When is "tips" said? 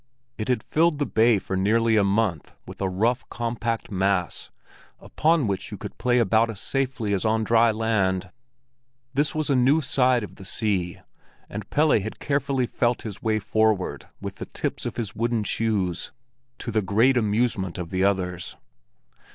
14.47-14.87